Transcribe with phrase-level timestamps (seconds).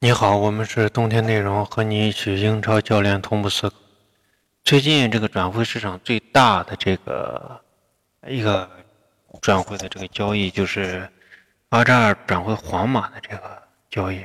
[0.00, 3.74] 你好，我们是冬天内容，和你一起英超教练同步思考。
[4.62, 7.60] 最近这个转会市场最大的这个
[8.28, 8.70] 一个
[9.42, 11.08] 转会的这个交易，就是
[11.70, 14.24] 阿扎尔转会皇马的这个交易。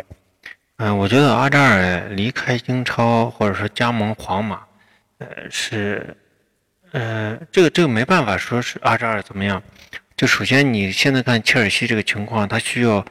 [0.77, 4.61] 嗯，我觉得阿扎尔离开英超或者说加盟皇马，
[5.17, 6.15] 呃，是，
[6.91, 9.59] 呃，这个这个没办法说是阿扎尔怎么样。
[10.15, 13.03] 就首先你现在看切尔西这个情况，他需要。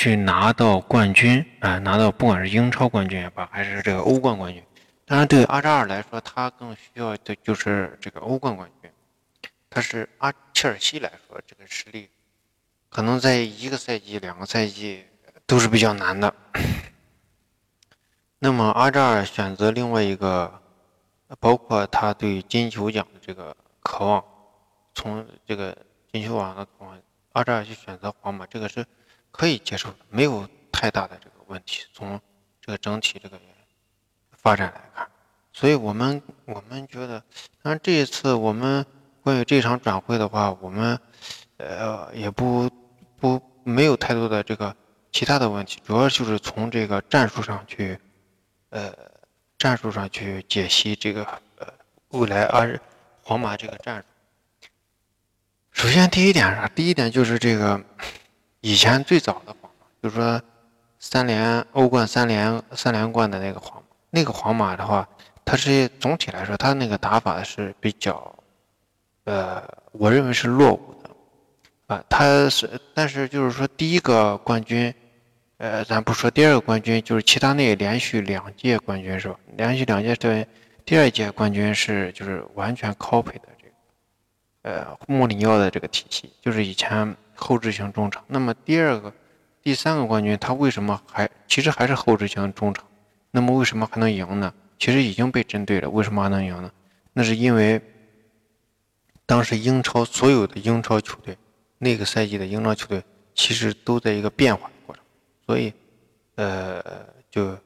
[0.00, 4.64] 去拿到冠军啊，拿到不管是英超冠军也罢，还是这个欧冠冠军。
[5.04, 8.90] 当然，对阿扎尔来说，他更需要的就是这个欧冠冠军。
[9.68, 12.08] 他是阿切尔西来说，这个实力
[12.88, 15.04] 可能在一个赛季、两个赛季
[15.44, 16.34] 都是比较难的。
[18.40, 20.62] 那么，阿扎尔选择另外一个，
[21.38, 24.24] 包括他对金球奖的这个渴望，
[24.94, 25.76] 从这个
[26.10, 26.98] 金球奖的渴望，
[27.32, 28.82] 阿扎尔去选择皇马，这个是。
[29.40, 31.86] 可以接受，没有太大的这个问题。
[31.94, 32.20] 从
[32.60, 33.40] 这个整体这个
[34.32, 35.08] 发展来看，
[35.50, 37.18] 所以我们我们觉得，
[37.62, 38.84] 当然这一次我们
[39.22, 41.00] 关于这场转会的话，我们
[41.56, 42.68] 呃也不
[43.18, 44.76] 不没有太多的这个
[45.10, 47.98] 其他的问题，主要就是从这个战术上去
[48.68, 48.92] 呃
[49.56, 51.24] 战术上去解析这个
[51.56, 51.66] 呃
[52.10, 52.78] 未来二
[53.22, 54.04] 皇马这个战术。
[55.72, 56.68] 首先第一点啥？
[56.68, 57.82] 第一点就是这个。
[58.62, 60.40] 以前最早的皇马，就是说
[60.98, 65.08] 三连欧冠、三连三连冠的那个皇马，那个皇马的话，
[65.46, 68.34] 它是总体来说，它那个打法是比较，
[69.24, 74.94] 呃，我认为是落伍的，啊，它是，但是就是说第一个冠军，
[75.56, 79.40] 呃，咱不说第二个冠军，就是齐达内连续两届冠军是吧？
[79.56, 80.46] 连续两届对，
[80.84, 83.72] 第二届冠军是就是完全 copy 的这个，
[84.62, 87.16] 呃，穆里尼奥的这个体系，就是以前。
[87.40, 89.12] 后置型中场，那么第二个、
[89.62, 92.86] 第三个冠军，他为什么还其实还是后置型中场？
[93.30, 94.52] 那么为什么还能赢呢？
[94.78, 96.70] 其实已经被针对了，为什么还能赢呢？
[97.12, 97.80] 那是因为
[99.26, 101.36] 当时英超所有的英超球队，
[101.78, 103.02] 那个赛季的英超球队
[103.34, 105.02] 其实都在一个变化的过程，
[105.46, 105.72] 所以
[106.36, 106.82] 呃
[107.30, 107.56] 就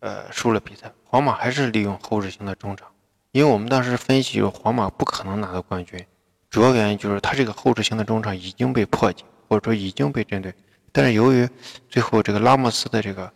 [0.00, 0.92] 呃输了比赛。
[1.04, 2.88] 皇马还是利用后置型的中场，
[3.32, 6.04] 因为我们当时分析，皇马不可能拿到冠军。
[6.54, 10.54] 主要原因就是他这个后置型的中场已经被破解，或者说已经被针对。
[10.92, 11.48] 但是由于
[11.88, 13.28] 最后这个拉莫斯的这个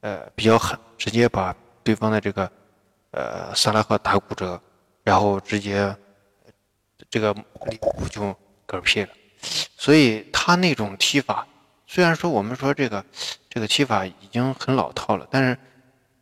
[0.00, 2.50] 呃比较狠，直接把对方的这个
[3.12, 4.60] 呃萨拉赫打骨折，
[5.04, 5.94] 然后直接
[7.08, 8.34] 这个利物浦就
[8.66, 9.10] 嗝屁了。
[9.76, 11.46] 所以他那种踢法，
[11.86, 13.04] 虽然说我们说这个
[13.48, 15.56] 这个踢法已经很老套了，但是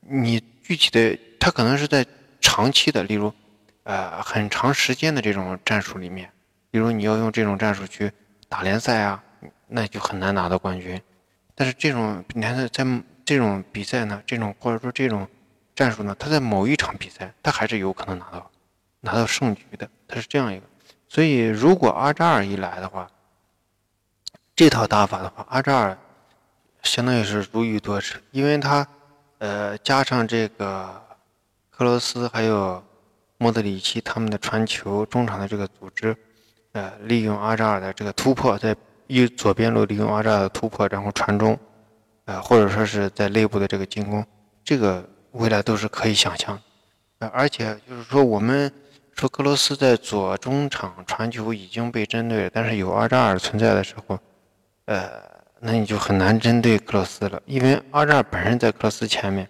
[0.00, 2.04] 你具体的他可能是在
[2.38, 3.32] 长期的，例如
[3.84, 6.30] 呃很长时间的这种战术里面。
[6.70, 8.10] 比如你要用这种战术去
[8.48, 9.22] 打联赛啊，
[9.68, 11.00] 那就很难拿到冠军。
[11.54, 15.26] 但是这种联赛在这种比赛呢，这种或者说这种
[15.76, 18.50] 战术呢，它在某一场比赛，它还是有可能拿到
[19.00, 19.88] 拿到胜局的。
[20.08, 20.66] 它是这样一个。
[21.08, 23.08] 所以如果阿扎尔一来的话，
[24.56, 25.96] 这套打法的话，阿扎尔
[26.82, 28.84] 相当于是如鱼得水，因为他
[29.38, 31.00] 呃加上这个
[31.70, 32.82] 克罗斯还有
[33.44, 36.16] 莫德里奇他们的传球中场的这个组织。
[36.72, 38.74] 呃，利用阿扎尔的这个突破，在
[39.08, 41.56] 右左边路利用阿扎尔的突破，然后传中，
[42.24, 44.24] 呃，或者说是在内部的这个进攻，
[44.64, 46.58] 这个未来都是可以想象。
[47.18, 48.72] 呃，而且就是说，我们
[49.12, 54.18] 说克罗斯在左中场传球已经被针对，但是有阿扎尔存在的时候，
[54.86, 55.08] 呃，
[55.60, 59.48] 那你就很难针对克罗斯了，因为阿扎尔本身在克罗斯前面，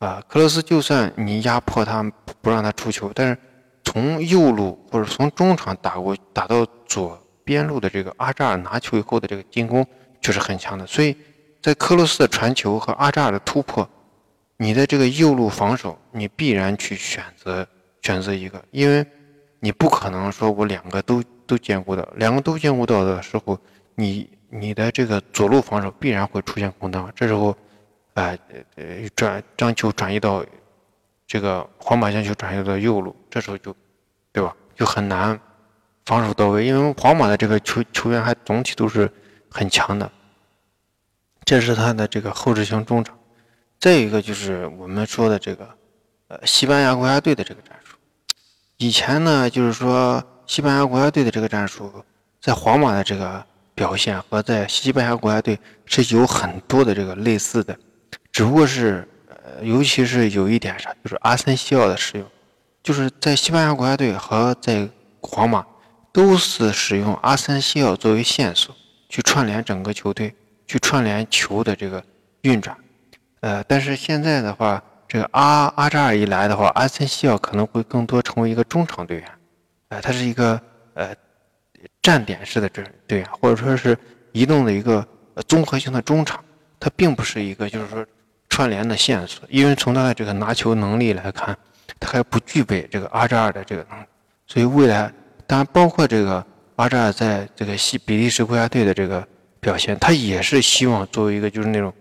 [0.00, 2.02] 啊，克罗斯就算你压迫他
[2.42, 3.38] 不让他出球，但是。
[3.82, 9.84] 从右路或者从中场打过打到左边路的这个阿扎尔拿球以后的这个进攻
[10.20, 11.16] 就是很强的，所以
[11.60, 13.88] 在克罗斯的传球和阿扎尔的突破，
[14.58, 17.66] 你的这个右路防守你必然去选择
[18.02, 19.04] 选择一个，因为
[19.58, 23.58] 你不可能说我两个都都兼顾到，两个都兼顾到的时候，
[23.96, 27.56] 你你的这个左路防守必然会出现空档，这时候，
[28.14, 28.38] 呃
[28.76, 30.44] 呃转将球转移到。
[31.32, 33.72] 这个皇马将球转移到右路，这时候就，
[34.32, 34.52] 对吧？
[34.74, 35.38] 就很难
[36.04, 39.08] 防守到位，因为皇马的这个球球员还总体都是
[39.48, 40.10] 很强的。
[41.44, 43.16] 这是他的这个后置型中场。
[43.78, 45.68] 再一个就是我们说的这个，
[46.26, 47.96] 呃，西班牙国家队的这个战术。
[48.78, 52.04] 以前呢，就是说西班牙国家队的这个战术，
[52.40, 55.56] 在皇马的这个表现和在西班牙国家队
[55.86, 57.78] 是有很多的这个类似的，
[58.32, 59.06] 只不过是。
[59.42, 62.26] 呃尤其是有一点啥，就是阿森西奥的使用，
[62.82, 64.88] 就是在西班牙国家队和在
[65.20, 65.66] 皇马
[66.12, 68.74] 都是使用阿森西奥作为线索
[69.08, 70.34] 去串联整个球队，
[70.66, 72.02] 去串联球的这个
[72.42, 72.76] 运转。
[73.40, 79.28] 呃，但是现在的话，这个阿阿扎尔一来的话，阿森西奥可能会更多成为一个中场队员，
[79.88, 80.60] 呃，他是一个
[80.94, 81.14] 呃
[82.00, 83.96] 站点式的这队员，或者说是
[84.32, 85.06] 移动的一个
[85.48, 86.42] 综合性的中场，
[86.78, 88.06] 他并不是一个就是说
[88.60, 91.56] 串联的线索，因为从他的这个拿球能力来看，
[91.98, 94.04] 他还不具备这个阿扎尔的这个能力，
[94.46, 95.10] 所以未来
[95.46, 96.44] 当然包括这个
[96.76, 99.26] 阿扎尔在这个西比利时国家队的这个。
[99.62, 101.92] 表现，他也是希望作为一个就是那种，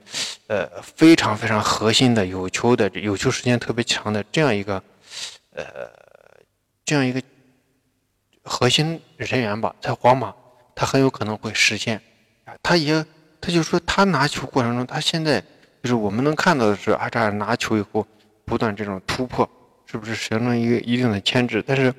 [0.48, 4.82] 呃，非常非常核心的有球的有球时间特别强的这样一个，
[5.54, 5.66] 呃，
[6.86, 7.22] 这样一个
[8.44, 10.34] 核心人员吧，在皇马，
[10.74, 12.02] 他很有可能会实现。
[12.64, 13.06] 他也，
[13.42, 15.44] 他就说他拿球过程中，他现在
[15.82, 18.06] 就是我们能看到的是阿扎尔拿球以后
[18.46, 19.50] 不断这种突破，
[19.86, 21.64] 是不是形成一个一定的牵制？
[21.66, 21.94] 但是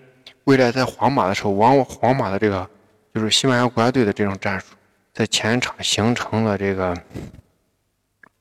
[0.44, 2.68] 未来在皇马的时候，往往皇马的这个
[3.14, 4.66] 就是西班牙国家队的这种战术。
[5.12, 6.96] 在前场形成了这个，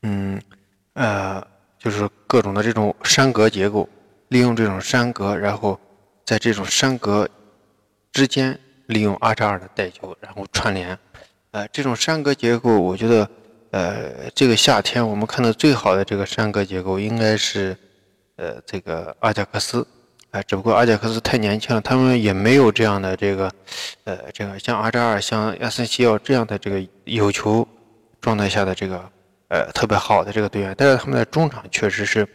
[0.03, 0.39] 嗯，
[0.93, 1.45] 呃，
[1.79, 3.89] 就是各种的这种山格结构，
[4.27, 5.77] 利用这种山格，然后
[6.23, 7.27] 在这种山格
[8.11, 10.97] 之间利用阿扎尔的带球，然后串联，
[11.51, 13.29] 呃，这种山格结构，我觉得，
[13.71, 17.77] 呃，这个夏天我们看到最好的这个山格结构应该是，
[18.37, 19.85] 呃，这个阿贾克斯。
[20.31, 23.51] 哎，只不过阿贾克斯太年轻了，他们也没有这样的这个，
[24.03, 27.67] 呃，这个像阿扎尔、像亚森西奥这样的这个有球
[28.21, 29.11] 状态下的这个，
[29.47, 30.71] 呃，特别好的这个队员。
[30.77, 32.27] 但是他们的中场确实是，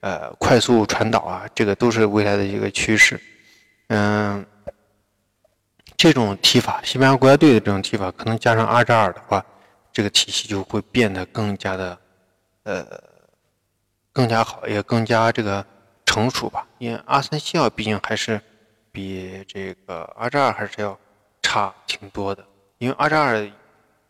[0.00, 3.20] 呃，快速传导啊，这个都是未来的一个趋势。
[3.88, 4.42] 嗯，
[5.94, 9.44] 这种踢法，西班牙国家队的这种踢法，可能加上阿扎尔的话，
[9.92, 11.98] 这个体系就会变得更加的，
[12.62, 13.02] 呃，
[14.12, 15.64] 更加好，也更加这个。
[16.04, 18.38] 成熟吧，因为阿森西奥毕竟还是
[18.90, 20.98] 比这个阿扎尔还是要
[21.40, 22.44] 差挺多的。
[22.76, 23.50] 因为阿扎尔、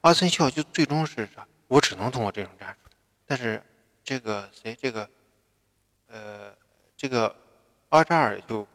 [0.01, 1.47] 阿森西奥就最终是啥？
[1.69, 2.91] 我只能通过这种战术。
[3.25, 3.63] 但是
[4.03, 4.77] 这个谁？
[4.83, 5.09] 这个
[6.09, 6.53] 呃，
[6.97, 7.33] 这个
[7.91, 8.67] 阿扎尔就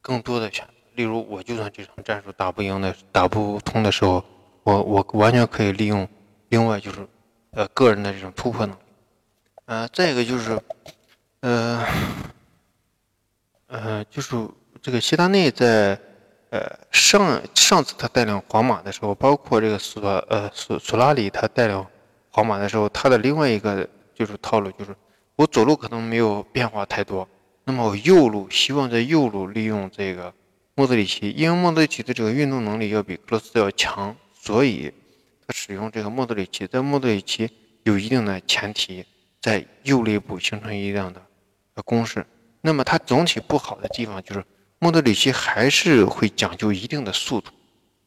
[0.00, 0.72] 更多的选择。
[0.94, 4.24] 例如，我就算这场战术打不赢的、打不通的时候，
[4.62, 6.08] 我我完全可以利用
[6.52, 7.08] 另外就是
[7.52, 8.80] 呃个人的这种突破能力。
[9.64, 10.60] 呃，再一个就是
[11.40, 11.82] 呃。
[13.68, 14.36] 呃，就是
[14.82, 15.98] 这个希达内在
[16.50, 16.60] 呃
[16.90, 21.86] 上上次他带领皇马的时候，包括这个索呃索索拉里他带领
[22.28, 24.94] 皇马的时候，他的另外一个就是套路就是
[25.36, 27.26] 我左路可能没有变化太多，
[27.64, 30.30] 那么我右路希望在右路利用这个
[30.74, 34.92] 莫德里奇，因为莫德里奇的这个运动能力要比克罗斯要强，所以
[35.52, 37.48] 使用这个莫德里奇，在莫德里奇
[37.84, 39.04] 有一定的前提，
[39.40, 41.22] 在右肋部形成一样的
[41.84, 42.26] 攻势。
[42.60, 44.44] 那么它总体不好的地方就是
[44.78, 47.50] 莫德里奇还是会讲究一定的速度，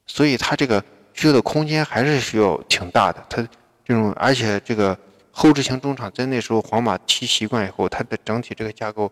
[0.05, 0.83] 所以他这个
[1.13, 3.25] 需要的空间还是需要挺大的。
[3.29, 3.41] 他
[3.83, 4.97] 这种而且这个
[5.31, 9.11] 后置型中场在那时候皇马踢习惯以后，它的整体这个架构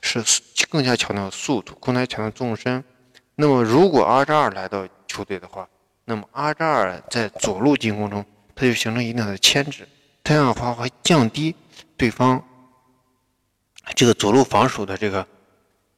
[0.00, 0.22] 是
[0.68, 2.82] 更加强调速度，更加强调纵深。
[3.36, 5.68] 那么如果阿扎尔来到球队的话，
[6.04, 8.24] 那么阿扎尔在左路进攻中
[8.54, 9.88] 他就形成一定的牵制，
[10.24, 11.54] 这样的话会降低
[11.96, 12.42] 对方。
[13.96, 15.26] 这个左路防守的这个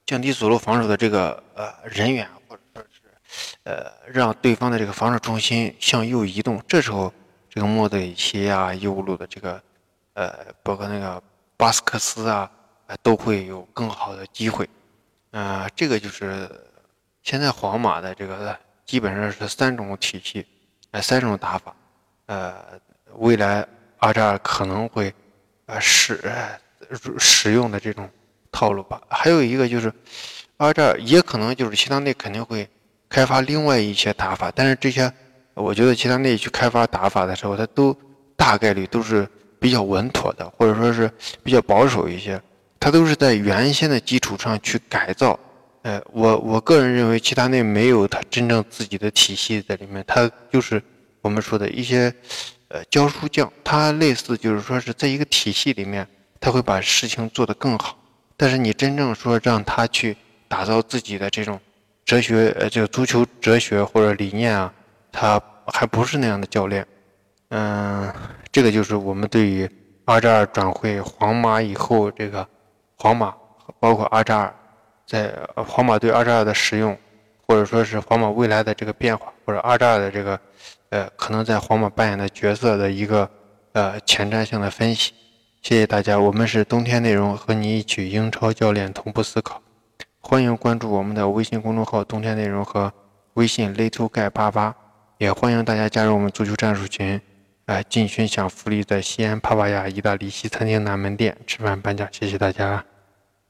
[0.07, 3.01] 降低左路防守的这个呃人员，或者说是
[3.65, 7.13] 呃让对方的这个防守重心向右移动，这时候
[7.51, 9.63] 这个莫德里奇啊右路的这个
[10.15, 10.33] 呃
[10.63, 11.23] 包括那个
[11.57, 12.51] 巴斯克斯啊
[13.03, 14.69] 都会有更好的机会。
[15.33, 16.49] 呃，这个就是
[17.23, 20.47] 现在皇马的这个基本上是三种体系，
[20.91, 21.75] 呃三种打法。
[22.27, 22.55] 呃，
[23.17, 23.67] 未来
[23.99, 25.13] 阿扎尔可能会
[25.67, 26.21] 呃使。
[27.19, 28.07] 使用的这种
[28.51, 29.91] 套路吧，还有一个就是，
[30.59, 32.69] 阿扎尔也可能就是其他内肯定会
[33.09, 35.11] 开发另外一些打法，但是这些
[35.55, 37.97] 我觉得其他内去开发打法的时候，他都
[38.37, 39.27] 大概率都是
[39.59, 41.11] 比较稳妥的，或者说是
[41.43, 42.39] 比较保守一些，
[42.79, 45.41] 他都是在原先的基础上去改造。
[45.83, 50.83] 呃，我我个人认为齐达内没有他真正自己的体系在里面，他就是
[51.21, 52.13] 我们说的一些
[52.69, 56.07] 呃教书匠，他类似就是说是在一个体系里面。
[56.45, 57.97] 他会把事情做得更好，
[58.37, 60.17] 但是你真正说让他去
[60.49, 61.57] 打造自己的这种
[62.05, 64.75] 哲学，呃，这个足球哲学或者理念啊，
[65.13, 66.85] 他还不是那样的教练。
[67.51, 68.13] 嗯，
[68.51, 69.71] 这个就是我们对于
[70.07, 72.45] 阿扎尔转会皇马以后，这个
[72.97, 73.33] 皇马
[73.79, 74.53] 包括阿扎尔
[75.07, 76.97] 在皇马对阿扎尔的使用，
[77.47, 80.39] 或者说是皇马未来的这个变化，或者阿扎尔的这个
[80.91, 83.29] 呃可能在皇马扮演的角色的一个
[83.73, 85.13] 呃前瞻性的分析。
[85.61, 89.63] 谢谢大家，我们是冬天内容，和你一起英超教练同步思考。
[90.21, 92.93] 欢迎关注我们的微信公众号“冬天内容”和
[93.35, 94.75] 微信 little guy 八八，
[95.19, 97.21] 也欢迎大家加入我们足球战术群
[97.67, 102.85] 哎，进群享福利在西安帕瓦亚意大利西餐厅南门店吃饭半价，谢谢大家。